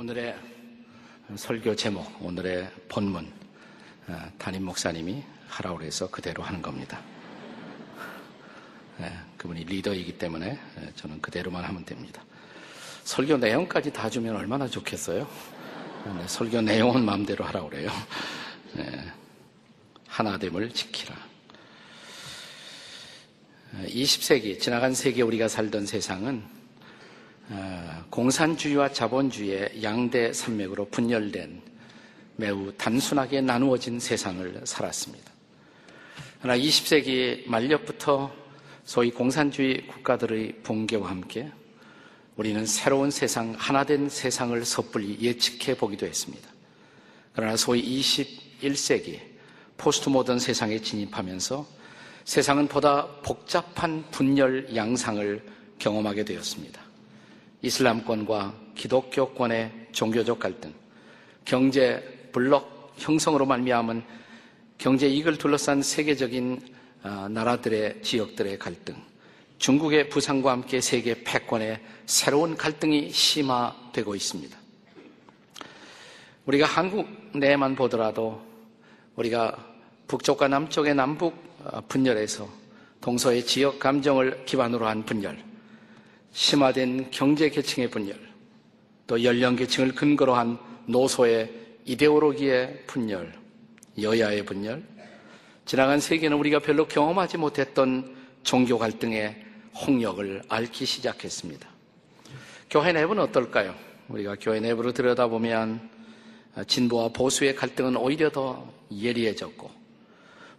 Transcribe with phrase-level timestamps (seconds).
[0.00, 0.34] 오늘의
[1.36, 3.30] 설교 제목, 오늘의 본문,
[4.08, 7.02] 어, 담임 목사님이 하라고 해서 그대로 하는 겁니다.
[8.96, 12.24] 네, 그분이 리더이기 때문에 네, 저는 그대로만 하면 됩니다.
[13.04, 15.28] 설교 내용까지 다 주면 얼마나 좋겠어요?
[16.06, 17.90] 네, 설교 내용은 마음대로 하라고 그래요.
[20.08, 21.14] 하나됨을 지키라.
[23.84, 26.59] 20세기, 지나간 세기에 우리가 살던 세상은 어,
[28.10, 31.62] 공산주의와 자본주의의 양대 산맥으로 분열된
[32.36, 35.30] 매우 단순하게 나누어진 세상을 살았습니다.
[36.40, 38.32] 그러나 20세기 말년부터
[38.84, 41.50] 소위 공산주의 국가들의 붕괴와 함께
[42.36, 46.48] 우리는 새로운 세상, 하나된 세상을 섣불리 예측해 보기도 했습니다.
[47.34, 49.20] 그러나 소위 21세기
[49.76, 51.66] 포스트 모던 세상에 진입하면서
[52.24, 55.44] 세상은 보다 복잡한 분열 양상을
[55.78, 56.89] 경험하게 되었습니다.
[57.62, 60.72] 이슬람권과 기독교권의 종교적 갈등,
[61.44, 64.02] 경제 블록 형성으로 말미암은
[64.78, 66.60] 경제 이익을 둘러싼 세계적인
[67.02, 68.94] 아, 나라들의 지역들의 갈등,
[69.58, 74.58] 중국의 부상과 함께 세계 패권의 새로운 갈등이 심화되고 있습니다.
[76.46, 78.40] 우리가 한국 내만 보더라도
[79.16, 79.56] 우리가
[80.08, 82.48] 북쪽과 남쪽의 남북 아, 분열에서
[83.00, 85.42] 동서의 지역 감정을 기반으로 한 분열,
[86.32, 88.18] 심화된 경제 계층의 분열,
[89.06, 91.50] 또 연령 계층을 근거로 한 노소의
[91.84, 93.32] 이데올로기의 분열,
[94.00, 94.82] 여야의 분열,
[95.64, 99.44] 지나간 세계는 우리가 별로 경험하지 못했던 종교 갈등의
[99.86, 101.68] 홍역을 앓기 시작했습니다.
[102.70, 103.74] 교회 내부는 어떨까요?
[104.08, 105.90] 우리가 교회 내부로 들여다보면
[106.66, 109.70] 진보와 보수의 갈등은 오히려 더 예리해졌고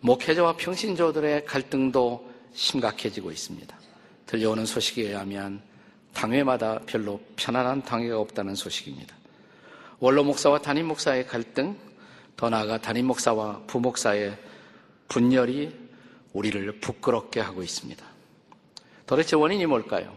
[0.02, 3.78] 목회자와 평신조들의 갈등도 심각해지고 있습니다.
[4.26, 5.62] 들려오는 소식에 의하면
[6.14, 9.16] 당회마다 별로 편안한 당회가 없다는 소식입니다.
[10.00, 11.78] 원로 목사와 담임 목사의 갈등,
[12.36, 14.38] 더 나아가 담임 목사와 부목사의
[15.08, 15.72] 분열이
[16.34, 18.04] 우리를 부끄럽게 하고 있습니다.
[19.06, 20.16] 도대체 원인이 뭘까요?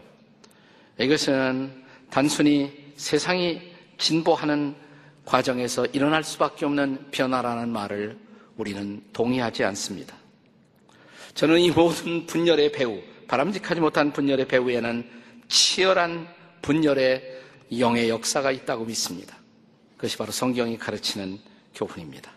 [0.99, 3.61] 이것은 단순히 세상이
[3.97, 4.75] 진보하는
[5.25, 8.17] 과정에서 일어날 수밖에 없는 변화라는 말을
[8.57, 10.15] 우리는 동의하지 않습니다.
[11.33, 15.09] 저는 이 모든 분열의 배후, 바람직하지 못한 분열의 배후에는
[15.47, 16.27] 치열한
[16.61, 17.41] 분열의
[17.79, 19.37] 영의 역사가 있다고 믿습니다.
[19.95, 21.39] 그것이 바로 성경이 가르치는
[21.73, 22.31] 교훈입니다.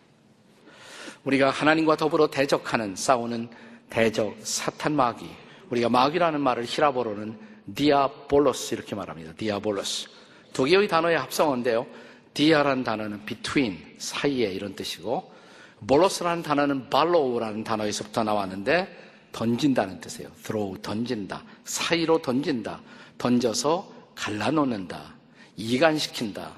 [1.25, 3.49] 우리가 하나님과 더불어 대적하는 싸우는
[3.91, 5.27] 대적 사탄 마귀
[5.71, 7.39] 우리가 마귀라는 말을 헬라어로는
[7.75, 9.33] diabolos 이렇게 말합니다.
[9.35, 10.09] diabolos
[10.53, 11.87] 두 개의 단어의 합성어인데요.
[12.35, 15.33] dia라는 단어는 between 사이에 이런 뜻이고
[15.87, 20.31] bolos라는 단어는 ballo라는 단어에서부터 나왔는데 던진다는 뜻이에요.
[20.43, 21.45] throw, 던진다.
[21.65, 22.81] 사이로 던진다.
[23.19, 25.15] 던져서 갈라놓는다.
[25.57, 26.57] 이간시킨다.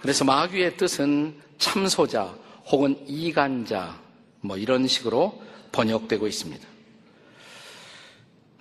[0.00, 2.34] 그래서 마귀의 뜻은 참소자
[2.66, 3.98] 혹은 이간자
[4.40, 6.66] 뭐 이런 식으로 번역되고 있습니다.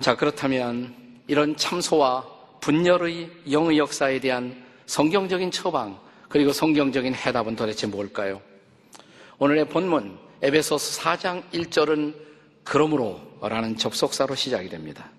[0.02, 0.94] 자, 그렇다면
[1.28, 2.26] 이런 참소와
[2.62, 8.42] 분열의 영의 역사에 대한 성경적인 처방 그리고 성경적인 해답은 도대체 뭘까요?
[9.38, 12.29] 오늘의 본문 에베소서 4장 1절은
[12.70, 15.10] 그러므로 라는 접속사로 시작이 됩니다.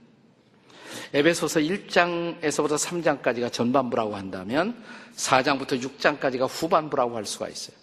[1.12, 4.80] 에베소서 1장에서부터 3장까지가 전반부라고 한다면
[5.16, 7.76] 4장부터 6장까지가 후반부라고 할 수가 있어요.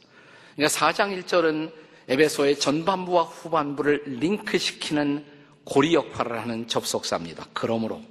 [0.55, 1.73] 그러니까 4장 1절은
[2.07, 5.25] 에베소의 전반부와 후반부를 링크시키는
[5.65, 7.47] 고리 역할을 하는 접속사입니다.
[7.51, 8.01] 그러므로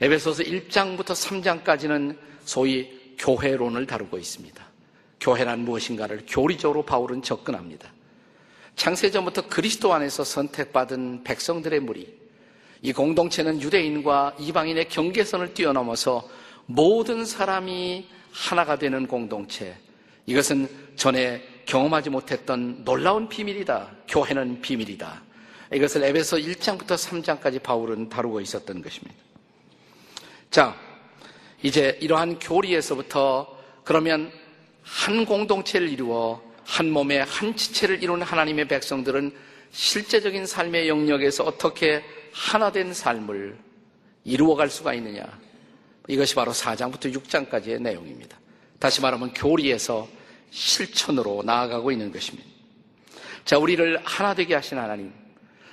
[0.00, 1.06] 에베소서 1장부터
[1.64, 4.64] 3장까지는 소위 교회론을 다루고 있습니다.
[5.18, 7.92] 교회란 무엇인가를 교리적으로 바울은 접근합니다.
[8.80, 12.10] 창세전부터 그리스도 안에서 선택받은 백성들의 무리,
[12.80, 16.26] 이 공동체는 유대인과 이방인의 경계선을 뛰어넘어서
[16.64, 19.76] 모든 사람이 하나가 되는 공동체.
[20.24, 23.90] 이것은 전에 경험하지 못했던 놀라운 비밀이다.
[24.08, 25.24] 교회는 비밀이다.
[25.74, 29.14] 이것을 에베소 1장부터 3장까지 바울은 다루고 있었던 것입니다.
[30.50, 30.74] 자,
[31.62, 34.32] 이제 이러한 교리에서부터 그러면
[34.82, 39.34] 한 공동체를 이루어 한 몸의 한 지체를 이루는 하나님의 백성들은
[39.72, 43.58] 실제적인 삶의 영역에서 어떻게 하나된 삶을
[44.22, 45.24] 이루어갈 수가 있느냐.
[46.06, 48.38] 이것이 바로 4장부터 6장까지의 내용입니다.
[48.78, 50.08] 다시 말하면 교리에서
[50.50, 52.48] 실천으로 나아가고 있는 것입니다.
[53.44, 55.12] 자, 우리를 하나 되게 하신 하나님.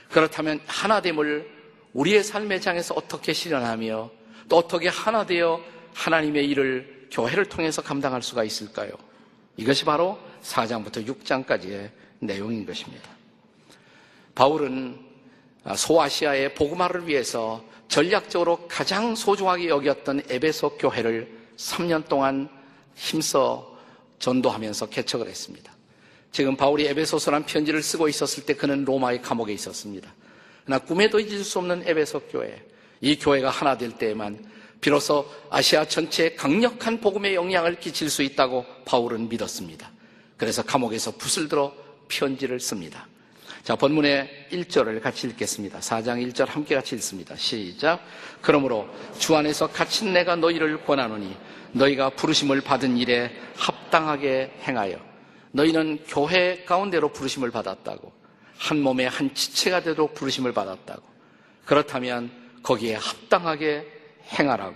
[0.10, 1.48] 그렇다면 하나됨을
[1.94, 4.10] 우리의 삶의 장에서 어떻게 실현하며
[4.50, 5.62] 또 어떻게 하나 되어
[5.94, 9.07] 하나님의 일을 교회를 통해서 감당할 수가 있을까요?
[9.58, 11.90] 이것이 바로 4장부터 6장까지의
[12.20, 13.10] 내용인 것입니다.
[14.36, 14.98] 바울은
[15.76, 22.48] 소아시아의 복음화를 위해서 전략적으로 가장 소중하게 여겼던 에베소 교회를 3년 동안
[22.96, 23.78] 힘써
[24.20, 25.72] 전도하면서 개척을 했습니다.
[26.32, 30.14] 지금 바울이 에베소서란 편지를 쓰고 있었을 때 그는 로마의 감옥에 있었습니다.
[30.66, 32.62] 그러나 꿈에도 잊을 수 없는 에베소 교회,
[33.02, 39.30] 이 교회가 하나 될 때에만 비로소 아시아 전체에 강력한 복음의 영향을 끼칠 수 있다고 바울은
[39.30, 39.92] 믿었습니다.
[40.38, 41.74] 그래서 감옥에서 붓을 들어
[42.08, 43.08] 편지를 씁니다.
[43.64, 45.80] 자, 본문의 1절을 같이 읽겠습니다.
[45.80, 47.36] 4장 1절 함께 같이 읽습니다.
[47.36, 48.00] 시작.
[48.42, 48.88] 그러므로
[49.20, 51.36] 주 안에서 갇힌 내가 너희를 권하노니
[51.74, 54.98] 너희가 부르심을 받은 일에 합당하게 행하여
[55.52, 58.12] 너희는 교회 가운데로 부르심을 받았다고
[58.58, 61.04] 한 몸에 한 지체가 되도록 부르심을 받았다고
[61.66, 62.32] 그렇다면
[62.64, 63.97] 거기에 합당하게
[64.28, 64.76] 행하라고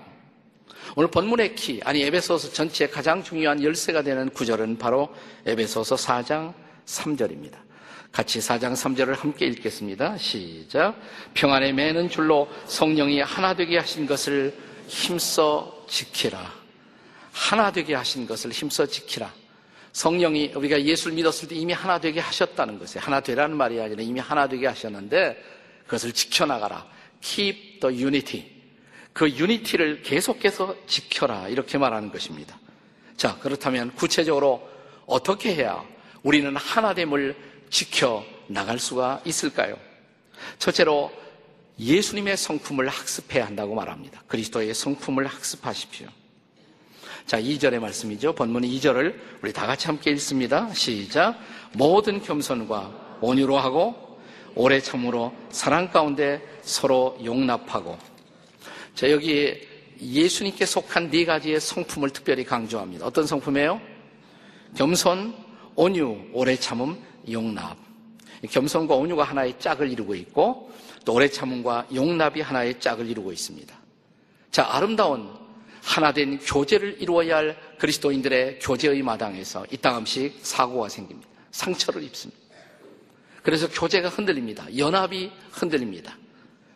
[0.95, 5.09] 오늘 본문의 키 아니 에베소서 전체에 가장 중요한 열쇠가 되는 구절은 바로
[5.45, 6.53] 에베소서 4장
[6.85, 7.57] 3절입니다.
[8.11, 10.17] 같이 4장 3절을 함께 읽겠습니다.
[10.17, 10.95] 시작.
[11.33, 14.53] 평안에 매는 줄로 성령이 하나 되게 하신 것을
[14.87, 16.53] 힘써 지키라.
[17.31, 19.33] 하나 되게 하신 것을 힘써 지키라.
[19.93, 23.03] 성령이 우리가 예수를 믿었을 때 이미 하나 되게 하셨다는 것이에요.
[23.03, 25.41] 하나 되라는 말이 아니라 이미 하나 되게 하셨는데
[25.85, 26.85] 그것을 지켜나가라.
[27.21, 28.60] Keep the unity.
[29.13, 31.47] 그 유니티를 계속해서 지켜라.
[31.47, 32.57] 이렇게 말하는 것입니다.
[33.17, 34.67] 자, 그렇다면 구체적으로
[35.05, 35.83] 어떻게 해야
[36.23, 37.35] 우리는 하나됨을
[37.69, 39.77] 지켜 나갈 수가 있을까요?
[40.59, 41.11] 첫째로
[41.79, 44.23] 예수님의 성품을 학습해야 한다고 말합니다.
[44.27, 46.07] 그리스도의 성품을 학습하십시오.
[47.25, 48.33] 자, 2절의 말씀이죠.
[48.33, 50.71] 본문 2절을 우리 다 같이 함께 읽습니다.
[50.73, 51.39] 시작.
[51.73, 54.19] 모든 겸손과 온유로 하고
[54.55, 57.97] 오래 참으로 사랑 가운데 서로 용납하고
[58.95, 59.67] 자, 여기
[60.01, 63.05] 예수님께 속한 네 가지의 성품을 특별히 강조합니다.
[63.05, 63.79] 어떤 성품이에요?
[64.75, 65.35] 겸손,
[65.75, 66.97] 온유, 오래 참음,
[67.31, 67.77] 용납.
[68.49, 70.71] 겸손과 온유가 하나의 짝을 이루고 있고
[71.05, 73.75] 또 오래 참음과 용납이 하나의 짝을 이루고 있습니다.
[74.49, 75.29] 자, 아름다운
[75.83, 81.29] 하나된 교제를 이루어야 할 그리스도인들의 교제의 마당에서 이따금씩 사고가 생깁니다.
[81.51, 82.41] 상처를 입습니다.
[83.43, 84.65] 그래서 교제가 흔들립니다.
[84.77, 86.17] 연합이 흔들립니다.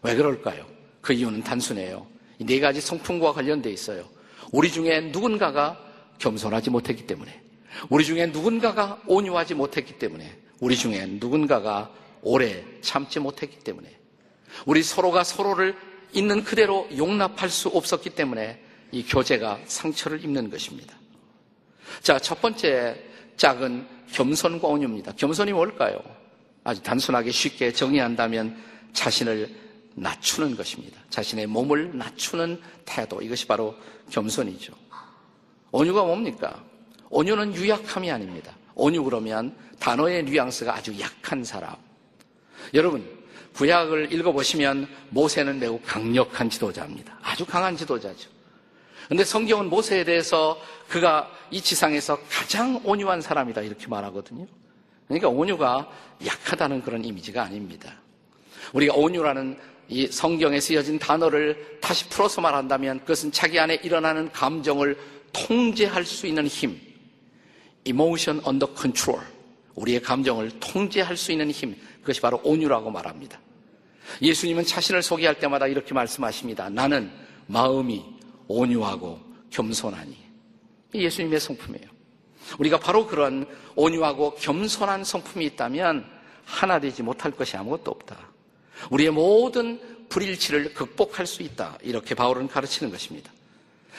[0.02, 0.75] 왜 그럴까요?
[1.06, 2.08] 그 이유는 단순해요.
[2.40, 4.10] 이 네 가지 성품과 관련돼 있어요.
[4.52, 5.80] 우리 중에 누군가가
[6.18, 7.42] 겸손하지 못했기 때문에,
[7.90, 11.94] 우리 중에 누군가가 온유하지 못했기 때문에, 우리 중에 누군가가
[12.24, 13.88] 오래 참지 못했기 때문에,
[14.66, 15.78] 우리 서로가 서로를
[16.12, 18.60] 있는 그대로 용납할 수 없었기 때문에
[18.92, 20.96] 이 교제가 상처를 입는 것입니다.
[22.02, 23.00] 자, 첫 번째
[23.38, 25.14] 짝은 겸손과 온유입니다.
[25.14, 26.00] 겸손이 뭘까요?
[26.64, 28.58] 아주 단순하게 쉽게 정의한다면
[28.94, 29.65] 자신을
[29.96, 31.00] 낮추는 것입니다.
[31.10, 33.22] 자신의 몸을 낮추는 태도.
[33.22, 33.76] 이것이 바로
[34.10, 34.74] 겸손이죠.
[35.72, 36.64] 온유가 뭡니까?
[37.10, 38.56] 온유는 유약함이 아닙니다.
[38.76, 41.76] 온유 그러면 단어의 뉘앙스가 아주 약한 사람.
[42.74, 43.06] 여러분,
[43.56, 47.18] 구약을 읽어보시면 모세는 매우 강력한 지도자입니다.
[47.22, 48.30] 아주 강한 지도자죠.
[49.08, 50.60] 근데 성경은 모세에 대해서
[50.90, 54.46] 그가 이 지상에서 가장 온유한 사람이다 이렇게 말하거든요.
[55.08, 55.90] 그러니까 온유가
[56.26, 57.94] 약하다는 그런 이미지가 아닙니다.
[58.74, 64.98] 우리가 온유라는 이 성경에 쓰여진 단어를 다시 풀어서 말한다면 그것은 자기 안에 일어나는 감정을
[65.32, 66.80] 통제할 수 있는 힘,
[67.84, 69.24] emotion under control.
[69.76, 73.40] 우리의 감정을 통제할 수 있는 힘, 그것이 바로 온유라고 말합니다.
[74.22, 76.70] 예수님은 자신을 소개할 때마다 이렇게 말씀하십니다.
[76.70, 77.12] 나는
[77.48, 78.04] 마음이
[78.48, 80.16] 온유하고 겸손하니.
[80.94, 81.88] 예수님의 성품이에요.
[82.60, 86.06] 우리가 바로 그런 온유하고 겸손한 성품이 있다면
[86.46, 88.35] 하나 되지 못할 것이 아무것도 없다.
[88.90, 89.80] 우리의 모든
[90.10, 91.78] 불일치를 극복할 수 있다.
[91.82, 93.32] 이렇게 바울은 가르치는 것입니다.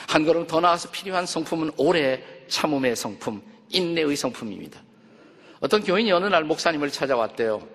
[0.06, 4.80] 한 걸음 더 나아서 필요한 성품은 오래 참음의 성품, 인내의 성품입니다.
[5.60, 7.66] 어떤 교인이 어느 날 목사님을 찾아왔대요.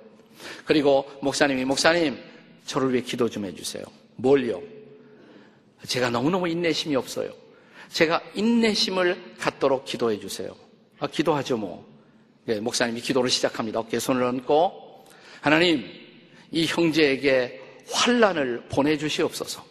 [0.65, 2.17] 그리고 목사님이 목사님
[2.65, 3.83] 저를 위해 기도 좀 해주세요.
[4.15, 4.61] 뭘요?
[5.87, 7.33] 제가 너무너무 인내심이 없어요.
[7.89, 10.55] 제가 인내심을 갖도록 기도해 주세요.
[10.99, 11.85] 아, 기도하죠, 뭐.
[12.45, 13.79] 네, 목사님이 기도를 시작합니다.
[13.79, 15.05] 어깨에 손을 얹고,
[15.41, 16.00] 하나님,
[16.51, 17.59] 이 형제에게
[17.91, 19.65] 환란을 보내주시옵소서.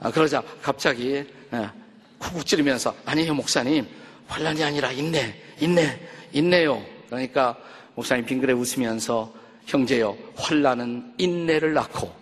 [0.00, 1.70] 아, 그러자 갑자기 예,
[2.18, 3.86] 쿡쿡 찌르면서 아니에요, 목사님.
[4.26, 6.00] 환란이 아니라 인내, 인내,
[6.32, 6.84] 인내요.
[7.06, 7.56] 그러니까
[7.94, 9.32] 목사님 빙그레 웃으면서
[9.66, 12.12] 형제여, 환란은 인내를 낳고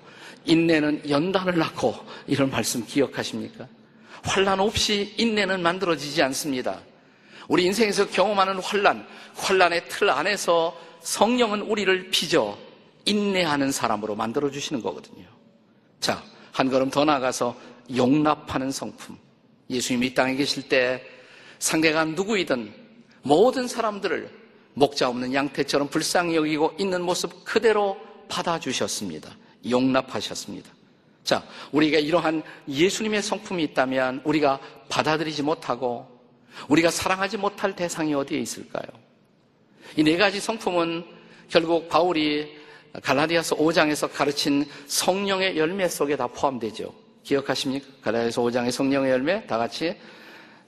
[0.45, 1.95] 인내는 연단을 낳고
[2.27, 3.69] 이런 말씀 기억하십니까?
[4.23, 6.81] 환란 없이 인내는 만들어지지 않습니다.
[7.47, 9.07] 우리 인생에서 경험하는 환란,
[9.37, 12.59] 환란의 틀 안에서 성령은 우리를 빚어
[13.09, 15.27] 인내하는 사람으로 만들어 주시는 거거든요.
[16.01, 16.23] 자,
[16.53, 17.57] 한 걸음 더 나가서
[17.97, 19.17] 용납하는 성품.
[19.71, 21.03] 예수님이 이 땅에 계실 때
[21.59, 22.73] 상대가 누구이든
[23.23, 24.31] 모든 사람들을
[24.75, 27.97] 목자 없는 양태처럼 불쌍히 여기고 있는 모습 그대로
[28.29, 29.31] 받아주셨습니다.
[29.69, 30.71] 용납하셨습니다.
[31.25, 36.07] 자, 우리가 이러한 예수님의 성품이 있다면 우리가 받아들이지 못하고
[36.69, 38.87] 우리가 사랑하지 못할 대상이 어디에 있을까요?
[39.97, 41.05] 이 네 가지 성품은
[41.49, 42.58] 결국 바울이
[43.03, 46.93] 갈라디아서 5장에서 가르친 성령의 열매 속에 다 포함되죠.
[47.23, 47.87] 기억하십니까?
[48.03, 49.97] 갈라디아서 5장의 성령의 열매 다 같이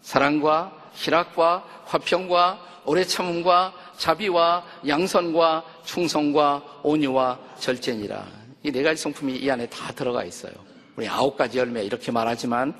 [0.02, 8.26] 사랑과 희락과 화평과 오래 참음과 자비와 양선과 충성과 온유와 절제니라.
[8.62, 10.52] 이 네 가지 성품이 이 안에 다 들어가 있어요.
[10.96, 12.74] 우리 아홉 가지 열매 이렇게 말하지만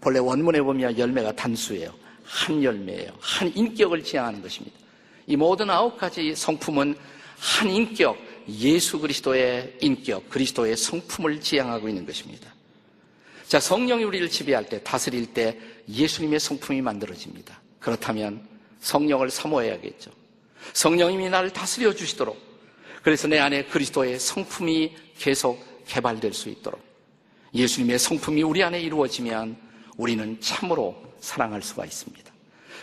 [0.00, 1.92] 본래 원문에 보면 열매가 단수예요.
[2.24, 3.10] 한 열매예요.
[3.20, 4.76] 한 인격을 지향하는 것입니다.
[5.26, 6.94] 이 모든 아홉 가지 성품은
[7.38, 8.16] 한 인격,
[8.48, 12.52] 예수 그리스도의 인격, 그리스도의 성품을 지향하고 있는 것입니다.
[13.46, 15.58] 자, 성령이 우리를 지배할 때, 다스릴 때
[15.88, 17.60] 예수님의 성품이 만들어집니다.
[17.78, 18.46] 그렇다면
[18.80, 20.10] 성령을 사모해야겠죠.
[20.72, 22.38] 성령님이 나를 다스려 주시도록
[23.02, 26.80] 그래서 내 안에 그리스도의 성품이 계속 개발될 수 있도록
[27.54, 29.56] 예수님의 성품이 우리 안에 이루어지면
[29.96, 32.32] 우리는 참으로 사랑할 수가 있습니다.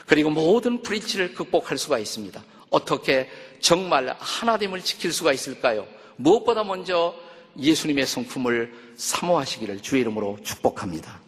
[0.06, 2.44] 그리고 모든 브릿지를 극복할 수가 있습니다.
[2.70, 3.30] 어떻게
[3.62, 5.88] 정말 하나됨을 지킬 수가 있을까요?
[6.18, 7.16] 무엇보다 먼저
[7.58, 11.20] 예수님의 성품을 사모하시기를 주의 이름으로 축복합니다.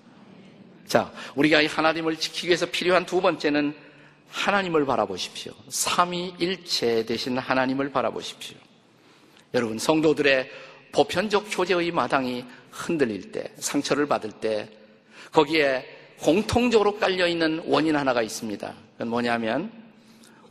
[0.88, 3.76] 자, 우리가 이 하나됨을 지키기 위해서 필요한 두 번째는
[4.30, 5.54] 하나님을 바라보십시오.
[5.70, 8.58] 삼위일체 대신 하나님을 바라보십시오.
[9.54, 10.50] 여러분, 성도들의
[10.92, 14.70] 보편적 교제의 마당이 흔들릴 때, 상처를 받을 때,
[15.32, 15.86] 거기에
[16.20, 18.74] 공통적으로 깔려있는 원인 하나가 있습니다.
[18.94, 19.83] 그건 뭐냐면,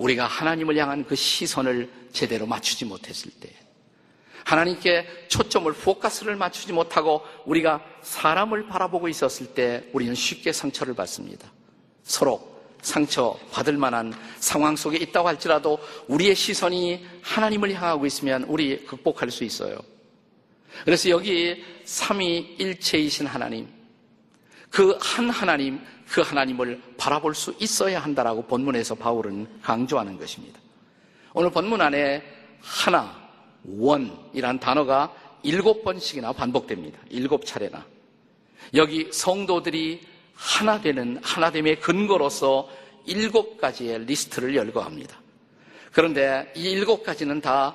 [0.03, 3.53] 우리가 하나님을 향한 그 시선을 제대로 맞추지 못했을 때,
[4.45, 11.51] 하나님께 초점을 포커스를 맞추지 못하고 우리가 사람을 바라보고 있었을 때 우리는 쉽게 상처를 받습니다.
[12.03, 15.79] 서로 상처 받을 만한 상황 속에 있다고 할지라도
[16.09, 19.79] 우리의 시선이 하나님을 향하고 있으면 우리 극복할 수 있어요.
[20.85, 23.69] 그래서 여기 삼위일체이신 하나님,
[24.71, 25.81] 그 한 하나님,
[26.13, 30.61] 그 하나님을 바라볼 수 있어야 한다라고 본문에서 바울은 강조하는 것입니다.
[31.33, 32.23] 오늘 본문 안에
[32.61, 33.17] 하나,
[33.65, 35.11] 원이란 단어가
[35.43, 36.99] 일곱 번씩이나 반복됩니다.
[37.09, 37.87] 일곱 차례나.
[38.75, 40.03] 여기 성도들이
[40.35, 42.69] 하나 되는 하나됨의 근거로서
[43.07, 45.19] 일곱 가지의 리스트를 열거합니다.
[45.93, 47.75] 그런데 이 일곱 가지는 다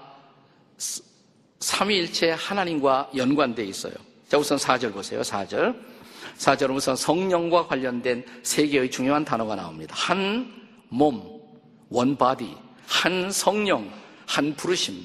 [1.60, 3.94] 삼위일체 하나님과 연관되어 있어요.
[4.30, 5.22] 자, 우선 4절 보세요.
[5.22, 5.97] 4절.
[6.38, 9.96] 4절은 우선 성령과 관련된 세 개의 중요한 단어가 나옵니다.
[9.96, 10.52] 한
[10.90, 11.42] 몸,
[11.90, 12.56] one body,
[12.86, 13.92] 한 성령,
[14.26, 15.04] 한 부르심.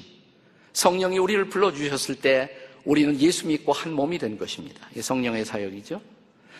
[0.73, 2.49] 성령이 우리를 불러주셨을 때
[2.85, 4.87] 우리는 예수 믿고 한 몸이 된 것입니다.
[4.91, 6.01] 이게 성령의 사역이죠.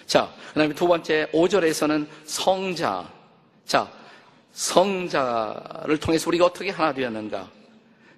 [0.05, 3.11] 자, 그 다음에 두 번째, 5절에서는 성자.
[3.65, 3.91] 자,
[4.51, 7.49] 성자를 통해서 우리가 어떻게 하나 되었는가?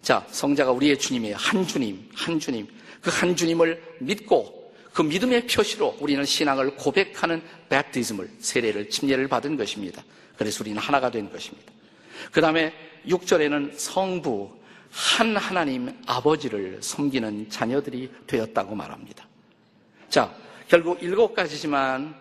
[0.02, 1.36] 자, 성자가 우리의 주님이에요.
[1.38, 2.68] 한 주님, 한 주님.
[3.02, 4.65] 그 한 주님을 믿고
[4.96, 10.02] 그 믿음의 표시로 우리는 신앙을 고백하는 베티즘을, 세례를, 침례를 받은 것입니다.
[10.38, 11.70] 그래서 우리는 하나가 된 것입니다.
[12.32, 12.74] 그 다음에
[13.06, 14.50] 6절에는 성부,
[14.90, 19.28] 한 하나님 아버지를 섬기는 자녀들이 되었다고 말합니다.
[20.08, 20.34] 자,
[20.70, 22.16] 결국 일곱 가지지만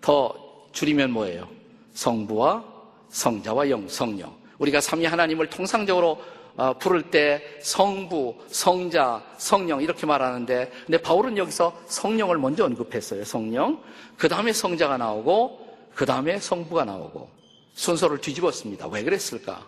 [0.00, 1.48] 더 줄이면 뭐예요?
[1.94, 2.64] 성부와
[3.10, 4.36] 성자와 영, 성령.
[4.58, 6.35] 우리가 삼위 하나님을 통상적으로 어,
[6.78, 13.24] 부를 때 성부, 성자, 성령 이렇게 말하는데 근데 바울은 여기서 성령을 먼저 언급했어요.
[13.24, 13.82] 성령.
[14.16, 17.28] 그 다음에 성자가 나오고 그 다음에 성부가 나오고
[17.74, 18.88] 순서를 뒤집었습니다.
[18.88, 19.66] 왜 그랬을까?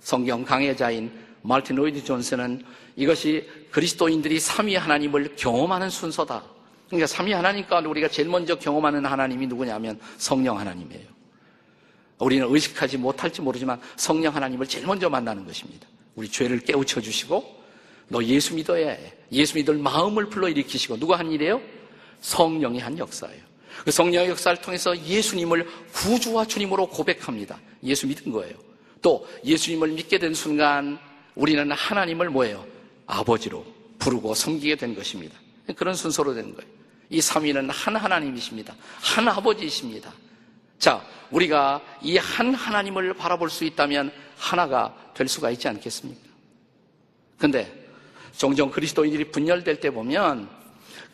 [0.00, 1.10] 성경 강해자인
[1.42, 2.64] 마르틴 로이드 존스는
[2.96, 6.42] 이것이 그리스도인들이 삼위 하나님을 경험하는 순서다.
[6.86, 11.06] 그러니까 삼위 하나님 가운데 우리가 제일 먼저 경험하는 하나님이 누구냐면 성령 하나님이에요.
[12.18, 15.86] 우리는 의식하지 못할지 모르지만 성령 하나님을 제일 먼저 만나는 것입니다.
[16.18, 17.62] 우리 죄를 깨우쳐 주시고
[18.08, 19.12] 너 예수 믿어야 해.
[19.30, 21.60] 예수 믿을 마음을 불러일으키시고 누가 한 일이에요?
[22.20, 23.40] 성령이 한 역사예요.
[23.84, 27.60] 그 성령의 역사를 통해서 예수님을 구주와 주님으로 고백합니다.
[27.84, 28.56] 예수 믿은 거예요.
[29.00, 30.98] 또 예수님을 믿게 된 순간
[31.36, 32.66] 우리는 하나님을 뭐예요?
[33.06, 33.64] 아버지로
[34.00, 35.38] 부르고 섬기게 된 것입니다.
[35.76, 36.68] 그런 순서로 된 거예요.
[37.10, 38.74] 이 삼위는 한 하나님이십니다.
[39.00, 40.12] 한 아버지이십니다.
[40.80, 46.28] 자, 우리가 이 한 하나님을 바라볼 수 있다면 하나가 될 수가 있지 않겠습니까?
[47.38, 47.72] 근데
[48.36, 50.48] 종종 그리스도인들이 분열될 때 보면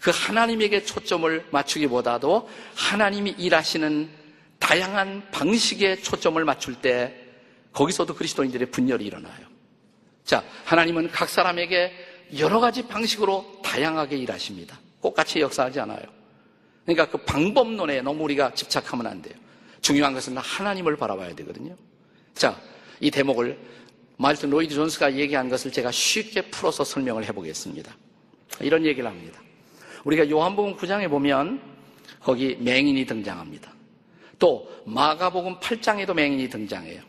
[0.01, 4.11] 그 하나님에게 초점을 맞추기보다도 하나님이 일하시는
[4.59, 7.19] 다양한 방식의 초점을 맞출 때
[7.73, 9.47] 거기서도 그리스도인들의 분열이 일어나요.
[10.25, 11.93] 자, 하나님은 각 사람에게
[12.39, 14.79] 여러 가지 방식으로 다양하게 일하십니다.
[15.03, 16.05] 똑같이 역사하지 않아요.
[16.85, 19.35] 그러니까 그 방법론에 너무 우리가 집착하면 안 돼요.
[19.81, 21.77] 중요한 것은 하나님을 바라봐야 되거든요.
[22.35, 22.59] 자,
[23.05, 23.59] 이 대목을
[24.17, 27.95] 말튼 로이드 존스가 얘기한 것을 제가 쉽게 풀어서 설명을 해보겠습니다.
[28.61, 29.43] 이런 얘기를 합니다.
[30.05, 31.61] 우리가 요한복음 9장에 보면
[32.21, 33.71] 거기 맹인이 등장합니다.
[34.39, 37.03] 또 마가복음 8장에도 맹인이 등장해요.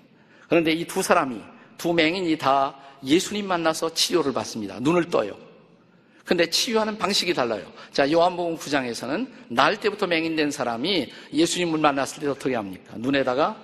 [0.50, 1.40] 그런데 이 두 사람이
[1.78, 4.80] 두 맹인이 다 예수님 만나서 치료를 받습니다.
[4.82, 5.38] 눈을 떠요.
[6.26, 7.72] 근데 치유하는 방식이 달라요.
[7.94, 12.96] 자, 요한복음 9장에서는 날 때부터 맹인된 사람이 예수님을 만났을 때 어떻게 합니까?
[12.98, 13.56] 눈에다가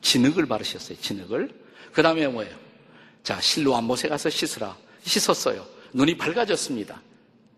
[0.00, 0.98] 진흙을 바르셨어요.
[0.98, 1.59] 진흙을.
[1.92, 2.54] 그 다음에 뭐예요?
[3.22, 4.76] 자, 실로암 못에 가서 씻으라.
[5.04, 5.64] 씻었어요.
[5.92, 7.00] 눈이 밝아졌습니다.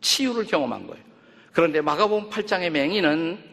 [0.01, 1.05] 치유를 경험한 거예요.
[1.53, 3.53] 그런데 마가복음 8장의 맹인은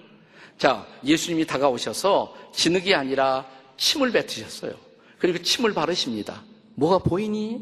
[0.57, 3.45] 자, 예수님이 다가오셔서 진흙이 아니라
[3.77, 4.73] 침을 뱉으셨어요.
[5.17, 6.43] 그리고 침을 바르십니다.
[6.75, 7.59] 뭐가 보이니?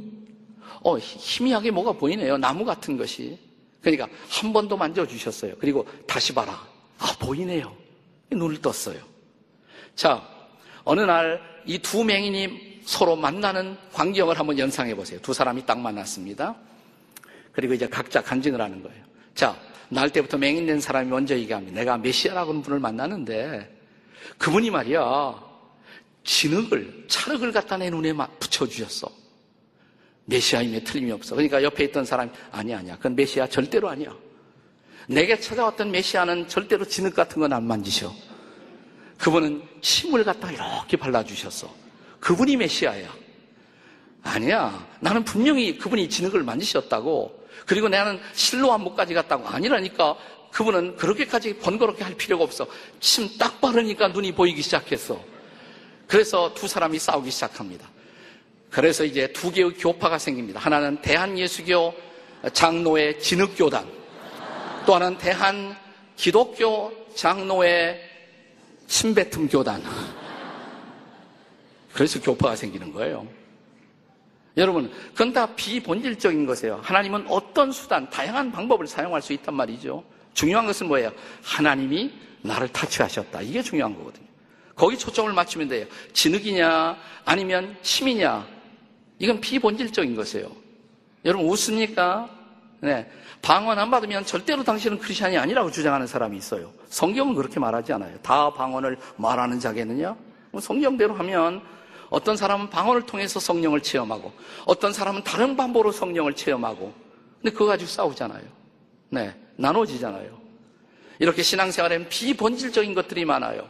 [0.84, 2.38] 어, 희미하게 뭐가 보이네요.
[2.38, 3.38] 나무 같은 것이.
[3.82, 5.56] 그러니까 한 번 더 만져주셨어요.
[5.60, 6.68] 그리고 다시 봐라.
[7.00, 7.76] 아, 보이네요.
[8.32, 9.00] 눈을 떴어요.
[9.96, 10.28] 자,
[10.84, 15.20] 어느 날 이 두 맹인이 서로 만나는 광경을 한번 연상해 보세요.
[15.22, 16.56] 두 사람이 딱 만났습니다.
[17.52, 19.04] 그리고 이제 각자 간증을 하는 거예요.
[19.36, 19.58] 자,
[19.90, 21.78] 날 때부터 맹인된 사람이 먼저 얘기합니다.
[21.78, 23.78] 내가 메시아라고 하는 분을 만나는데
[24.38, 25.36] 그분이 말이야
[26.24, 29.12] 진흙을 찰흙을 갖다 내 눈에 붙여주셨어.
[30.24, 31.36] 메시아임에 틀림이 없어.
[31.36, 32.96] 그러니까 옆에 있던 사람이 아니야 아니야.
[32.96, 34.16] 그건 메시아 절대로 아니야.
[35.10, 38.14] 내게 찾아왔던 메시아는 절대로 진흙 같은 건 안 만지셔.
[39.18, 41.87] 그분은 침을 갖다 이렇게 발라주셨어.
[42.20, 43.14] 그분이 메시아야.
[44.24, 44.88] 아니야.
[45.00, 47.48] 나는 분명히 그분이 진흙을 만지셨다고.
[47.66, 49.48] 그리고 나는 실로 한목까지 갔다고.
[49.48, 50.18] 아니라니까.
[50.52, 52.66] 그분은 그렇게까지 번거롭게 할 필요가 없어.
[53.00, 55.24] 침 딱 바르니까 눈이 보이기 시작했어.
[56.08, 57.88] 그래서 두 사람이 싸우기 시작합니다.
[58.70, 60.60] 그래서 이제 두 개의 교파가 생깁니다.
[60.60, 61.94] 하나는 대한예수교
[62.54, 63.88] 장로의 진흙교단,
[64.86, 65.76] 또 하나는 대한
[66.16, 68.02] 기독교 장로의
[68.88, 69.84] 침뱉음 교단.
[71.98, 73.26] 그래서 교파가 생기는 거예요.
[74.56, 76.80] 여러분, 그건 다 비본질적인 것이에요.
[76.84, 80.04] 하나님은 어떤 수단, 다양한 방법을 사용할 수 있단 말이죠.
[80.36, 81.12] 중요한 것은 뭐예요?
[81.44, 83.42] 하나님이 나를 타치하셨다.
[83.42, 84.28] 이게 중요한 거거든요.
[84.76, 85.88] 거기 초점을 맞추면 돼요.
[86.14, 88.46] 진흙이냐, 아니면 침이냐.
[89.18, 90.52] 이건 비본질적인 것이에요.
[91.26, 92.30] 여러분, 웃습니까?
[92.80, 93.10] 네.
[93.42, 96.72] 방언 안 받으면 절대로 당신은 크리스천이 아니라고 주장하는 사람이 있어요.
[96.90, 98.20] 성경은 그렇게 말하지 않아요.
[98.20, 100.16] 다 방언을 말하는 자겠느냐?
[100.52, 101.64] 뭐 성경대로 하면
[102.10, 104.32] 어떤 사람은 방언을 통해서 성령을 체험하고
[104.66, 106.94] 어떤 사람은 다른 방법으로 성령을 체험하고
[107.42, 108.44] 근데 그거 가지고 싸우잖아요.
[109.10, 109.36] 네.
[109.58, 110.38] 나눠지잖아요.
[111.20, 113.68] 이렇게 신앙생활에는 비본질적인 것들이 많아요.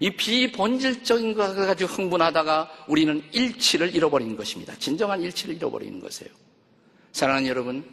[0.00, 4.74] 이 비본질적인 것을 가지고 흥분하다가 우리는 일치를 잃어버리는 것입니다.
[4.78, 6.32] 진정한 일치를 잃어버리는 것이에요.
[7.12, 7.84] 사랑하는 여러분,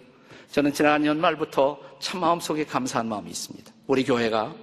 [0.52, 3.72] 저는 지난 연말부터 참 마음속에 감사한 마음이 있습니다.
[3.88, 4.54] 우리 교회가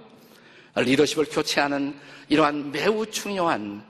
[0.75, 1.95] 리더십을 교체하는
[2.27, 3.83] 이러한 매우 중요한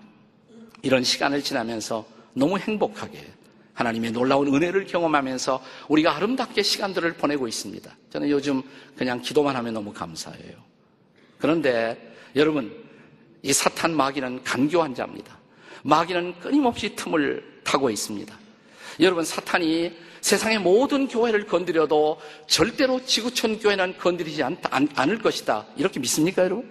[0.82, 3.26] 이런 시간을 지나면서 너무 행복하게
[3.74, 7.96] 하나님의 놀라운 은혜를 경험하면서 우리가 아름답게 시간들을 보내고 있습니다.
[8.10, 8.62] 저는 요즘
[8.98, 10.56] 그냥 기도만 하면 너무 감사해요.
[11.38, 12.76] 그런데 여러분,
[13.42, 15.38] 이 사탄 마귀는 간교한 자입니다.
[15.84, 18.38] 마귀는 끊임없이 틈을 타고 있습니다.
[19.00, 25.66] 여러분, 사탄이 세상의 모든 교회를 건드려도 절대로 지구촌 교회는 건드리지 않, 않, 않을 것이다.
[25.78, 26.70] 이렇게 믿습니까, 여러분?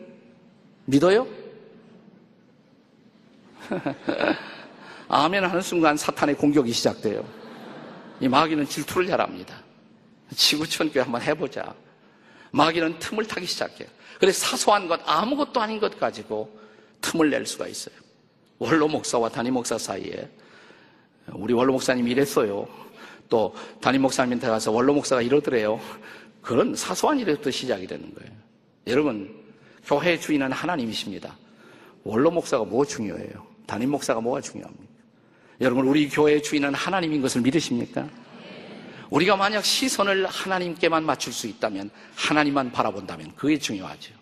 [0.84, 1.26] 믿어요?
[5.09, 7.24] 아멘 하는 순간 사탄의 공격이 시작돼요.
[8.20, 9.54] 이 마귀는 질투를 잘합니다.
[10.35, 11.74] 지구촌 교회 한번 해보자.
[12.50, 13.88] 마귀는 틈을 타기 시작해요.
[14.18, 16.59] 그래서 사소한 것, 아무것도 아닌 것 가지고
[17.00, 17.94] 틈을 낼 수가 있어요.
[18.59, 20.28] 원로 목사와 담임 목사 사이에
[21.33, 22.66] 우리 원로 목사님이 이랬어요.
[23.28, 25.81] 또 담임 목사님한테 가서 원로 목사가 이러더래요.
[26.42, 28.33] 그런 사소한 일에부터 시작이 되는 거예요.
[28.87, 29.44] 여러분,
[29.85, 31.37] 교회 주인은 하나님이십니다.
[32.04, 33.47] 원로 목사가 뭐 중요해요?
[33.68, 34.88] 담임 목사가 뭐가 중요합니까?
[35.61, 38.09] 여러분, 우리 교회의 주인은 하나님인 것을 믿으십니까?
[39.11, 44.14] 우리가 만약 시선을 하나님께만 맞출 수 있다면, 하나님만 바라본다면 그게 중요하죠.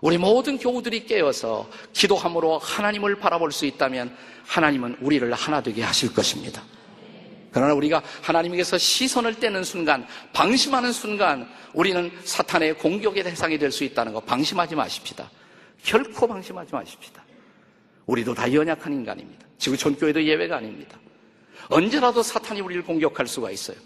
[0.00, 4.14] 우리 모든 교우들이 깨어서 기도함으로 하나님을 바라볼 수 있다면
[4.46, 6.62] 하나님은 우리를 하나 되게 하실 것입니다.
[7.50, 14.12] 그러나 우리가 하나님에게서 시선을 떼는 순간, 방심하는 순간 우리는 사탄의 공격의 대상이 될 수 있다는
[14.12, 15.30] 거 방심하지 마십시다.
[15.82, 17.25] 결코 방심하지 마십시다.
[18.06, 19.46] 우리도 다 연약한 인간입니다.
[19.58, 20.98] 지구촌 교회도 예외가 아닙니다.
[21.68, 23.76] 언제라도 사탄이 우리를 공격할 수가 있어요.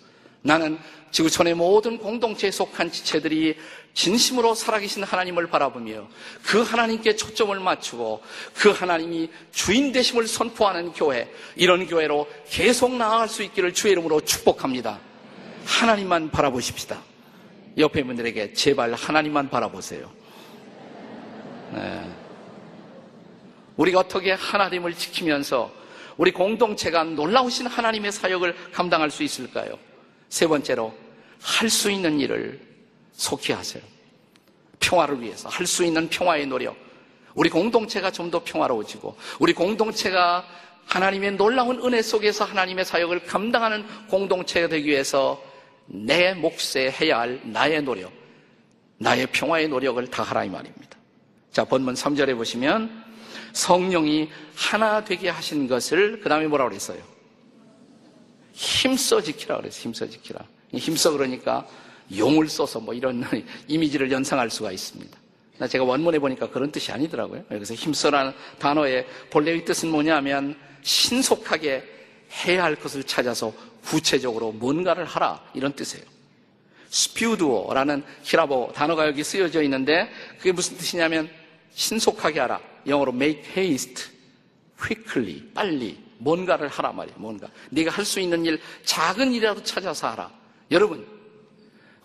[0.42, 0.78] 나는
[1.10, 3.56] 지구촌의 모든 공동체에 속한 지체들이
[3.92, 6.08] 진심으로 살아계신 하나님을 바라보며
[6.42, 8.22] 그 하나님께 초점을 맞추고
[8.54, 15.00] 그 하나님이 주인 되심을 선포하는 교회, 이런 교회로 계속 나아갈 수 있기를 주의 이름으로 축복합니다.
[15.66, 17.02] 하나님만 바라보십시다.
[17.76, 20.10] 옆에 분들에게 제발 하나님만 바라보세요.
[21.72, 22.19] 네.
[23.80, 25.72] 우리가 어떻게 하나님을 지키면서
[26.18, 29.78] 우리 공동체가 놀라우신 하나님의 사역을 감당할 수 있을까요?
[30.28, 30.94] 세 번째로
[31.40, 32.60] 할 수 있는 일을
[33.12, 33.82] 속히 하세요.
[34.80, 36.76] 평화를 위해서 할 수 있는 평화의 노력.
[37.34, 40.44] 우리 공동체가 좀 더 평화로워지고 우리 공동체가
[40.84, 45.42] 하나님의 놀라운 은혜 속에서 하나님의 사역을 감당하는 공동체가 되기 위해서
[45.86, 48.12] 내 몫에 해야 할 나의 노력,
[48.98, 50.98] 나의 평화의 노력을 다하라 이 말입니다.
[51.50, 53.09] 자, 본문 3절에 보시면
[53.52, 57.00] 성령이 하나 되게 하신 것을 그 다음에 뭐라고 그랬어요?
[58.52, 59.82] 힘써 지키라 그랬어요.
[59.82, 60.44] 힘써 지키라.
[60.72, 61.66] 힘써 그러니까
[62.16, 63.24] 용을 써서 뭐 이런
[63.68, 65.18] 이미지를 연상할 수가 있습니다.
[65.68, 67.44] 제가 원문에 보니까 그런 뜻이 아니더라고요.
[67.48, 71.84] 그래서 힘써라는 단어의 본래의 뜻은 뭐냐면 신속하게
[72.46, 73.52] 해야 할 것을 찾아서
[73.84, 76.04] 구체적으로 뭔가를 하라 이런 뜻이에요.
[76.88, 80.08] 스피우드어라는 히라보 단어가 여기 쓰여져 있는데
[80.38, 81.30] 그게 무슨 뜻이냐면
[81.74, 82.60] 신속하게 하라.
[82.86, 84.06] 영어로 make haste,
[84.80, 87.18] quickly, 빨리 뭔가를 하라 말이에요.
[87.18, 90.30] 뭔가 네가 할 수 있는 일 작은 일이라도 찾아서 하라.
[90.70, 91.06] 여러분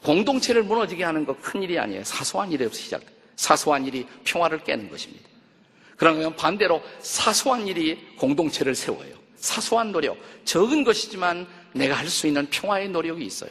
[0.04, 2.04] 공동체를 무너지게 하는 거 큰 일이 아니에요.
[2.04, 3.08] 사소한 일에서 시작돼.
[3.36, 5.28] 사소한 일이 평화를 깨는 것입니다.
[5.98, 9.16] 그러면 반대로 사소한 일이 공동체를 세워요.
[9.36, 13.50] 사소한 노력, 적은 것이지만 내가 할 수 있는 평화의 노력이 있어요.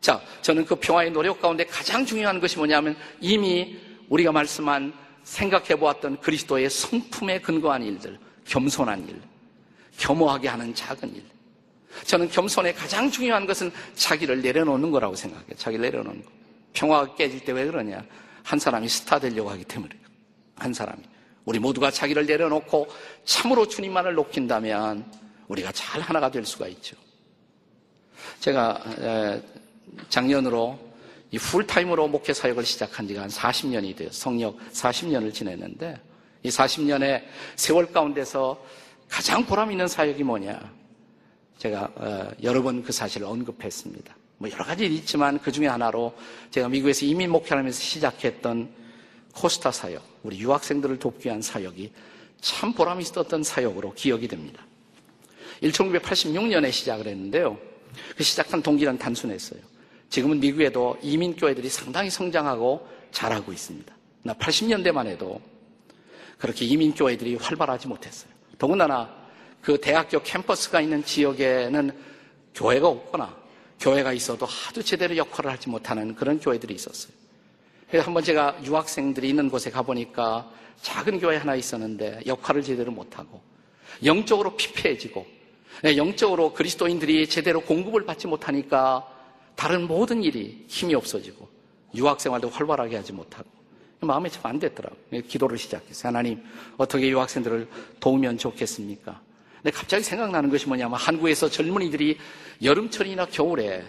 [0.00, 3.76] 자, 저는 그 평화의 노력 가운데 가장 중요한 것이 뭐냐면 이미
[4.08, 4.92] 우리가 말씀한
[5.26, 9.20] 생각해 보았던 그리스도의 성품에 근거한 일들, 겸손한 일,
[9.98, 11.24] 겸허하게 하는 작은 일.
[12.04, 15.54] 저는 겸손의 가장 중요한 것은 자기를 내려놓는 거라고 생각해요.
[15.56, 16.30] 자기를 내려놓는 거.
[16.74, 18.04] 평화가 깨질 때 왜 그러냐?
[18.44, 19.92] 한 사람이 스타 되려고 하기 때문에.
[20.56, 21.02] 한 사람이.
[21.44, 22.86] 우리 모두가 자기를 내려놓고
[23.24, 25.10] 참으로 주님만을 높인다면
[25.48, 26.96] 우리가 잘 하나가 될 수가 있죠.
[28.40, 28.80] 제가
[30.08, 30.78] 작년으로
[31.36, 34.08] 이 풀타임으로 목회 사역을 시작한 지가 한 40년이 돼요.
[34.10, 36.00] 성역 40년을 지냈는데
[36.42, 37.24] 이 40년의
[37.56, 38.64] 세월 가운데서
[39.06, 40.72] 가장 보람 있는 사역이 뭐냐?
[41.58, 44.16] 제가 어, 여러 번 그 사실을 언급했습니다.
[44.38, 46.16] 뭐 여러 가지 있지만 그 중에 하나로
[46.50, 48.70] 제가 미국에서 이민 목회하면서 시작했던
[49.34, 51.92] 코스타 사역, 우리 유학생들을 돕기 위한 사역이
[52.40, 54.64] 참 보람 있었던 사역으로 기억이 됩니다.
[55.62, 57.58] 1986년에 시작을 했는데요.
[58.16, 59.75] 그 시작한 동기는 단순했어요.
[60.08, 63.94] 지금은 미국에도 이민교회들이 상당히 성장하고 잘하고 있습니다.
[64.22, 65.40] 나 80년대만 해도
[66.38, 68.30] 그렇게 이민교회들이 활발하지 못했어요.
[68.58, 69.14] 더군다나
[69.60, 71.90] 그 대학교 캠퍼스가 있는 지역에는
[72.54, 73.36] 교회가 없거나
[73.80, 77.12] 교회가 있어도 하도 제대로 역할을 하지 못하는 그런 교회들이 있었어요.
[77.88, 80.50] 그래서 한번 제가 유학생들이 있는 곳에 가보니까
[80.82, 83.40] 작은 교회 하나 있었는데 역할을 제대로 못하고
[84.04, 85.26] 영적으로 피폐해지고
[85.82, 89.06] 네, 영적으로 그리스도인들이 제대로 공급을 받지 못하니까
[89.56, 91.48] 다른 모든 일이 힘이 없어지고
[91.94, 93.48] 유학생활도 활발하게 하지 못하고
[94.00, 95.22] 마음에 참 안 됐더라고요.
[95.26, 96.08] 기도를 시작했어요.
[96.08, 96.42] 하나님
[96.76, 97.66] 어떻게 유학생들을
[97.98, 99.20] 도우면 좋겠습니까?
[99.62, 102.18] 근데 갑자기 생각나는 것이 뭐냐면 한국에서 젊은이들이
[102.62, 103.82] 여름철이나 겨울에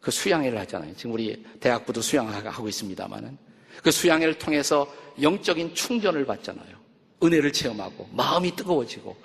[0.00, 0.94] 그 수양회를 하잖아요.
[0.94, 3.36] 지금 우리 대학부도 수양하고 있습니다만은
[3.82, 4.86] 그 수양회를 통해서
[5.20, 6.76] 영적인 충전을 받잖아요.
[7.22, 9.16] 은혜를 체험하고 마음이 뜨거워지고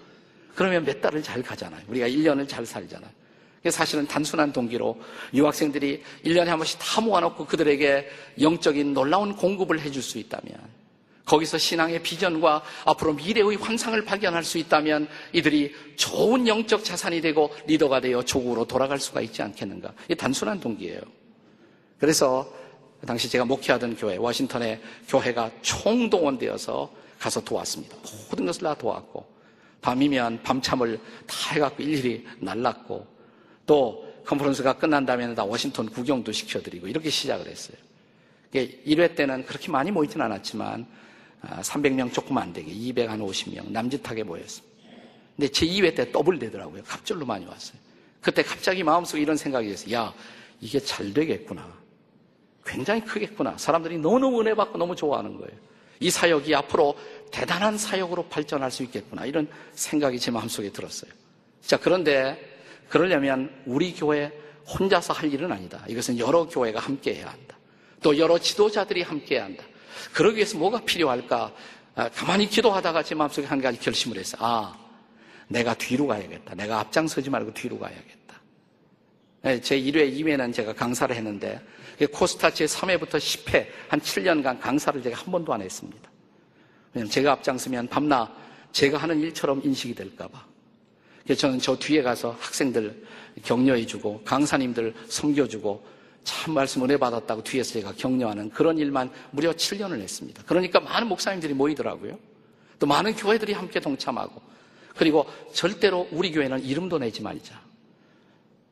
[0.55, 1.81] 그러면 몇 달을 잘 가잖아요.
[1.89, 3.11] 우리가 1년을 잘 살잖아요.
[3.71, 4.99] 사실은 단순한 동기로
[5.33, 8.09] 유학생들이 1년에 한 번씩 다 모아놓고 그들에게
[8.41, 10.57] 영적인 놀라운 공급을 해줄 수 있다면
[11.25, 18.01] 거기서 신앙의 비전과 앞으로 미래의 환상을 발견할 수 있다면 이들이 좋은 영적 자산이 되고 리더가
[18.01, 19.93] 되어 조국으로 돌아갈 수가 있지 않겠는가.
[20.09, 20.99] 이 단순한 동기예요.
[21.97, 22.51] 그래서
[22.99, 27.95] 그 당시 제가 목회하던 교회, 워싱턴의 교회가 총동원되어서 가서 도왔습니다.
[28.29, 29.25] 모든 것을 다 도왔고
[29.81, 33.12] 밤이면 밤참을 다 해갖고 일일이 날랐고
[33.65, 37.77] 또 컨퍼런스가 끝난 다음에는 다 워싱턴 구경도 시켜드리고 이렇게 시작을 했어요.
[38.53, 40.85] 1회 때는 그렇게 많이 모이진 않았지만
[41.43, 44.73] 300명 아, 조금 안 되게 250명 남짓하게 모였습니다.
[45.35, 46.83] 근데 제 2회 때 더블 되더라고요.
[46.83, 47.77] 갑절로 많이 왔어요.
[48.21, 49.93] 그때 갑자기 마음속에 이런 생각이 들었어요.
[49.93, 50.13] 야,
[50.61, 51.73] 이게 잘 되겠구나.
[52.65, 53.57] 굉장히 크겠구나.
[53.57, 55.51] 사람들이 너무너무 은혜 받고 너무 좋아하는 거예요.
[55.99, 56.97] 이 사역이 앞으로
[57.31, 59.25] 대단한 사역으로 발전할 수 있겠구나.
[59.25, 61.11] 이런 생각이 제 마음속에 들었어요.
[61.61, 62.52] 자, 그런데
[62.93, 64.31] 그러려면 우리 교회
[64.67, 65.83] 혼자서 할 일은 아니다.
[65.87, 67.57] 이것은 여러 교회가 함께 해야 한다.
[68.03, 69.63] 또 여러 지도자들이 함께 해야 한다.
[70.13, 71.51] 그러기 위해서 뭐가 필요할까?
[71.95, 74.39] 아, 가만히 기도하다가 제 마음속에 한 가지 결심을 했어요.
[74.43, 74.77] 아,
[75.47, 76.53] 내가 뒤로 가야겠다.
[76.53, 78.39] 내가 앞장서지 말고 뒤로 가야겠다.
[79.41, 81.59] 네, 제 1회, 2회는 제가 강사를 했는데
[82.11, 86.11] 코스타 제 3회부터 10회 한 7년간 강사를 제가 한 번도 안 했습니다.
[86.93, 88.29] 왜냐면 제가 앞장서면 밤낮
[88.71, 90.52] 제가 하는 일처럼 인식이 될까봐.
[91.23, 93.05] 그래서 저는 저 뒤에 가서 학생들
[93.43, 95.85] 격려해주고 강사님들 섬겨주고
[96.23, 100.43] 참 말씀 은혜 받았다고 뒤에서 제가 격려하는 그런 일만 무려 7년을 했습니다.
[100.45, 102.17] 그러니까 많은 목사님들이 모이더라고요.
[102.79, 104.41] 또 많은 교회들이 함께 동참하고
[104.95, 107.61] 그리고 절대로 우리 교회는 이름도 내지 말자.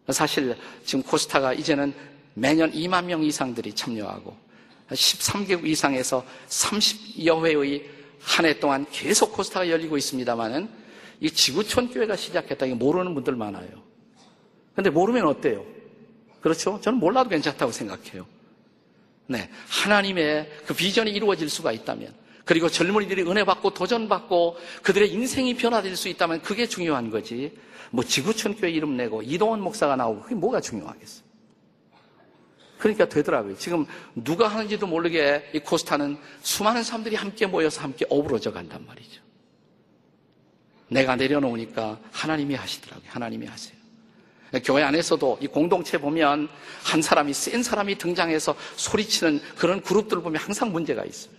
[0.09, 1.93] 사실 지금 코스타가 이제는
[2.33, 4.35] 매년 2만 명 이상들이 참여하고
[4.89, 7.89] 13개국 이상에서 30여 회의
[8.21, 10.80] 한 해 동안 계속 코스타가 열리고 있습니다만은
[11.21, 12.65] 이 지구촌 교회가 시작했다.
[12.65, 13.69] 이게 모르는 분들 많아요.
[14.75, 15.63] 근데 모르면 어때요?
[16.41, 16.81] 그렇죠?
[16.81, 18.25] 저는 몰라도 괜찮다고 생각해요.
[19.27, 19.49] 네.
[19.69, 25.95] 하나님의 그 비전이 이루어질 수가 있다면, 그리고 젊은이들이 은혜 받고 도전 받고 그들의 인생이 변화될
[25.95, 27.55] 수 있다면 그게 중요한 거지.
[27.91, 31.23] 뭐 지구촌 교회 이름 내고 이동원 목사가 나오고 그게 뭐가 중요하겠어?
[32.79, 33.55] 그러니까 되더라고요.
[33.57, 39.20] 지금 누가 하는지도 모르게 이 코스타는 수많은 사람들이 함께 모여서 함께 어우러져 간단 말이죠.
[40.91, 43.09] 내가 내려놓으니까 하나님이 하시더라고요.
[43.09, 43.75] 하나님이 하세요.
[44.65, 46.49] 교회 안에서도 이 공동체 보면
[46.83, 51.33] 한 사람이 센 사람이 등장해서 소리치는 그런 그룹들을 보면 항상 문제가 있어요.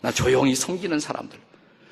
[0.00, 1.38] 나 조용히 섬기는 사람들.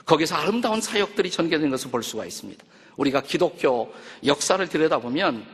[0.06, 2.64] 거기서 아름다운 사역들이 전개되는 것을 볼 수가 있습니다.
[2.96, 3.92] 우리가 기독교
[4.24, 5.46] 역사를 들여다보면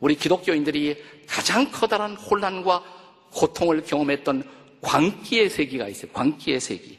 [0.00, 2.84] 우리 기독교인들이 가장 커다란 혼란과
[3.32, 4.44] 고통을 경험했던
[4.82, 6.12] 광기의 세기가 있어요.
[6.12, 6.98] 광기의 세기.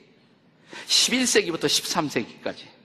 [0.87, 2.80] 11세기부터 13세기까지.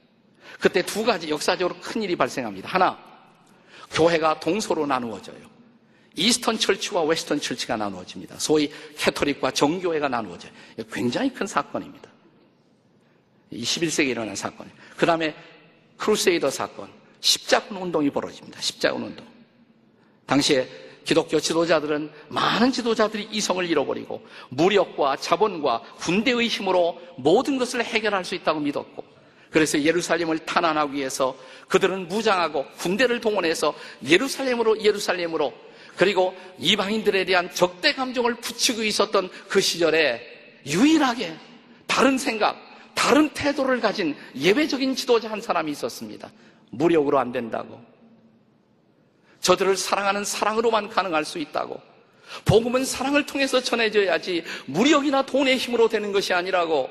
[0.61, 2.69] 그때 두 가지 역사적으로 큰 일이 발생합니다.
[2.69, 2.99] 하나,
[3.92, 5.57] 교회가 동서로 나누어져요.
[6.16, 8.38] 이스턴 철치와 웨스턴 철치가 나누어집니다.
[8.38, 10.51] 소위 캐토릭과 정교회가 나누어져요.
[10.90, 12.11] 굉장히 큰 사건입니다.
[13.53, 14.71] 21세기에 일어난 사건.
[14.97, 15.35] 그 다음에
[15.99, 16.90] 크루세이더 사건,
[17.21, 18.61] 십자군 운동이 벌어집니다.
[18.61, 19.27] 십자군 운동.
[20.27, 20.69] 당시에
[21.05, 28.59] 기독교 지도자들은 많은 지도자들이 이성을 잃어버리고 무력과 자본과 군대의 힘으로 모든 것을 해결할 수 있다고
[28.61, 29.05] 믿었고
[29.57, 31.35] 그래서 예루살렘을 탄환하기 위해서
[31.69, 33.75] 그들은 무장하고 군대를 동원해서
[34.07, 35.51] 예루살렘으로 예루살렘으로
[35.97, 40.21] 그리고 이방인들에 대한 적대 감정을 붙이고 있었던 그 시절에
[40.66, 41.35] 유일하게
[41.87, 42.55] 다른 생각,
[42.92, 46.31] 다른 태도를 가진 예외적인 지도자 한 사람이 있었습니다.
[46.69, 47.81] 무력으로 안 된다고.
[49.40, 51.81] 저들을 사랑하는 사랑으로만 가능할 수 있다고.
[52.45, 56.90] 복음은 사랑을 통해서 전해져야지 무력이나 돈의 힘으로 되는 것이 아니라고.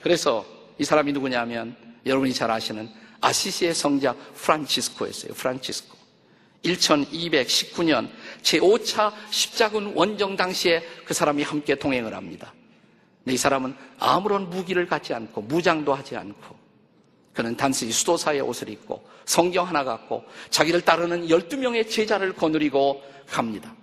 [0.00, 2.88] 그래서 이 사람이 누구냐면 여러분이 잘 아시는
[3.20, 5.34] 아시시의 성자 프란치스코였어요.
[5.34, 5.96] 프란치스코.
[6.62, 8.08] 1219년
[8.42, 12.52] 제5차 십자군 원정 당시에 그 사람이 함께 동행을 합니다.
[13.24, 16.56] 근데 이 사람은 아무런 무기를 갖지 않고 무장도 하지 않고
[17.32, 23.74] 그는 단순히 수도사의 옷을 입고 성경 하나 갖고 자기를 따르는 12명의 제자를 거느리고 갑니다.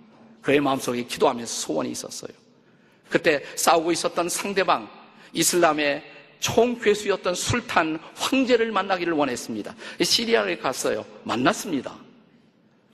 [0.42, 2.32] 그의 마음속에 기도하면서 소원이 있었어요.
[3.08, 4.90] 그때 싸우고 있었던 상대방
[5.32, 6.13] 이슬람의
[6.44, 9.74] 총괴수였던 술탄 황제를 만나기를 원했습니다.
[10.02, 11.04] 시리아에 갔어요.
[11.22, 11.96] 만났습니다.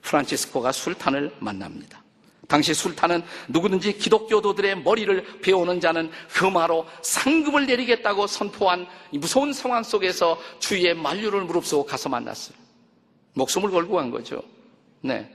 [0.02, 2.00] 프란치스코가 술탄을 만납니다.
[2.46, 10.94] 당시 술탄은 누구든지 기독교도들의 머리를 베어오는 자는 금화로 상금을 내리겠다고 선포한 무서운 상황 속에서 주위의
[10.94, 12.56] 만류를 무릅쓰고 가서 만났어요.
[13.34, 14.42] 목숨을 걸고 간 거죠.
[15.00, 15.28] 네.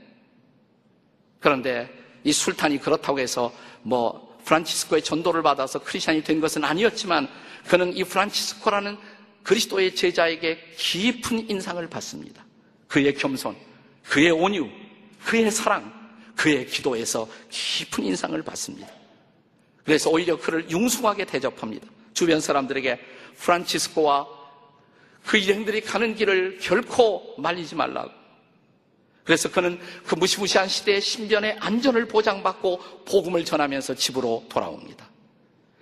[1.39, 1.89] 그런데
[2.23, 3.51] 이 술탄이 그렇다고 해서
[3.81, 7.27] 뭐 프란치스코의 전도를 받아서 크리스천이 된 것은 아니었지만
[7.67, 8.97] 그는 이 프란치스코라는
[9.43, 12.45] 그리스도의 제자에게 깊은 인상을 받습니다.
[12.87, 13.55] 그의 겸손,
[14.03, 14.69] 그의 온유,
[15.23, 15.93] 그의 사랑,
[16.35, 18.87] 그의 기도에서 깊은 인상을 받습니다.
[19.83, 21.87] 그래서 오히려 그를 융숭하게 대접합니다.
[22.13, 22.99] 주변 사람들에게
[23.37, 24.27] 프란치스코와
[25.25, 28.24] 그 일행들이 가는 길을 결코 말리지 말라고.
[29.25, 35.09] 그래서 그는 그 무시무시한 시대의 신변의 안전을 보장받고 복음을 전하면서 집으로 돌아옵니다.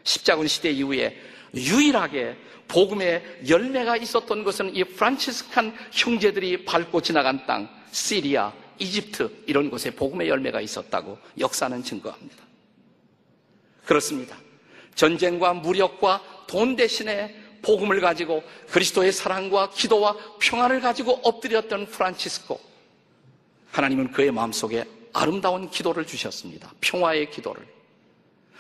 [0.04, 1.16] 십자군 시대 이후에
[1.54, 2.38] 유일하게
[2.70, 10.30] 복음의 열매가 있었던 것은 이 프란치스칸 형제들이 밟고 지나간 땅, 시리아, 이집트 이런 곳에 복음의
[10.30, 12.44] 열매가 있었다고 역사는 증거합니다.
[13.86, 14.38] 그렇습니다.
[14.96, 22.73] 전쟁과 무력과 돈 대신에 복음을 가지고 그리스도의 사랑과 기도와 평화를 가지고 엎드렸던 프란치스코.
[23.74, 26.72] 하나님은 그의 마음속에 아름다운 기도를 주셨습니다.
[26.80, 27.66] 평화의 기도를.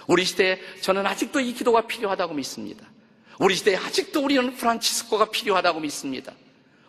[0.07, 2.85] 우리 시대에 저는 아직도 이 기도가 필요하다고 믿습니다.
[3.39, 6.33] 우리 시대에 아직도 우리는 프란치스코가 필요하다고 믿습니다.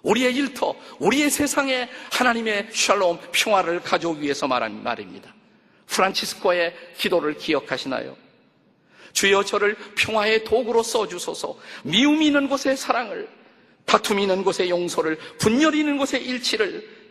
[0.02, 5.34] 우리의 일터, 우리의 세상에 하나님의 샬롬, 평화를 가져오기 위해서 말한 말입니다.
[5.87, 8.16] 프란치스코의 기도를 기억하시나요?
[9.12, 13.28] 주여 저를 평화의 도구로 써주소서, 미움 있는 곳에 사랑을,
[13.84, 17.04] 다툼 있는 곳에 용서를, 분열 있는 곳에 일치를,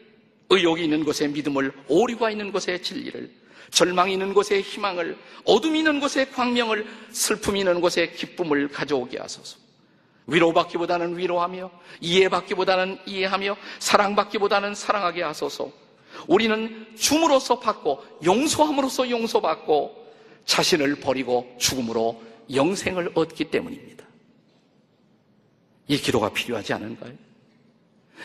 [0.53, 3.31] 의욕이 있는 곳에 믿음을, 오류가 있는 곳에 진리를,
[3.71, 9.57] 절망 있는 곳에 희망을, 어둠 있는 곳에 광명을, 슬픔 있는 곳에 기쁨을 가져오게 하소서.
[10.27, 15.71] 위로받기보다는 위로하며, 이해받기보다는 이해하며, 사랑받기보다는 사랑하게 하소서.
[16.27, 20.03] 우리는 줌으로써 받고, 용서함으로써 용서받고,
[20.45, 22.21] 자신을 버리고 죽음으로
[22.53, 24.05] 영생을 얻기 때문입니다.
[25.87, 27.13] 이 기도가 필요하지 않은가요?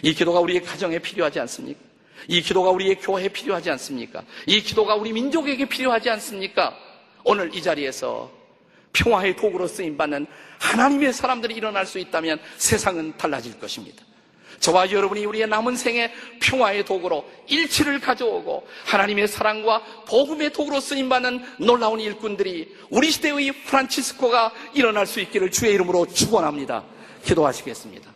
[0.02, 1.87] 이 기도가 우리의 가정에 필요하지 않습니까?
[2.26, 4.22] 이 기도가 우리의 교회에 필요하지 않습니까?
[4.46, 6.76] 이 기도가 우리 민족에게 필요하지 않습니까?
[7.24, 8.30] 오늘 이 자리에서
[8.92, 10.26] 평화의 도구로 쓰임받는
[10.58, 14.02] 하나님의 사람들이 일어날 수 있다면 세상은 달라질 것입니다.
[14.60, 22.00] 저와 여러분이 우리의 남은 생에 평화의 도구로 일치를 가져오고 하나님의 사랑과 복음의 도구로 쓰임받는 놀라운
[22.00, 26.84] 일꾼들이 우리 시대의 프란치스코가 일어날 수 있기를 주의 이름으로 축원합니다.
[27.24, 28.10] 기도하시겠습니다.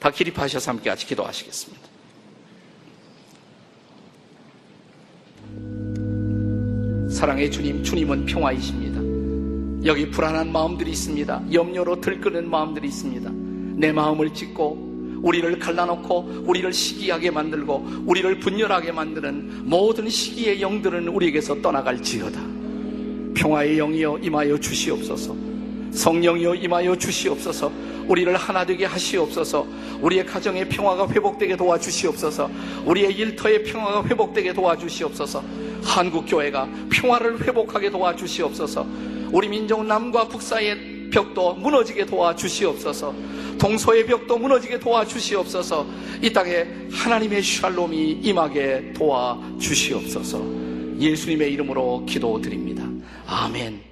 [0.00, 1.95] 다 기립하셔서 함께 같이 기도하시겠습니다.
[7.16, 9.86] 사랑의 주님, 주님은 평화이십니다.
[9.86, 11.44] 여기 불안한 마음들이 있습니다.
[11.50, 13.30] 염려로 들끓는 마음들이 있습니다.
[13.80, 21.62] 내 마음을 찢고 우리를 갈라놓고 우리를 시기하게 만들고 우리를 분열하게 만드는 모든 시기의 영들은 우리에게서
[21.62, 22.38] 떠나갈지어다.
[23.34, 25.45] 평화의 영이여 임하여 주시옵소서.
[25.96, 27.72] 성령이여 임하여 주시옵소서.
[28.06, 29.66] 우리를 하나 되게 하시옵소서.
[30.00, 32.50] 우리의 가정의 평화가 회복되게 도와주시옵소서.
[32.84, 35.42] 우리의 일터의 평화가 회복되게 도와주시옵소서.
[35.82, 38.86] 한국 교회가 평화를 회복하게 도와주시옵소서.
[39.32, 43.14] 우리 민족 남과 북사의 벽도 무너지게 도와주시옵소서.
[43.58, 45.86] 동서의 벽도 무너지게 도와주시옵소서.
[46.22, 50.44] 이 땅에 하나님의 샬롬이 임하게 도와주시옵소서.
[51.00, 52.84] 예수님의 이름으로 기도드립니다.
[53.26, 53.85] 아멘.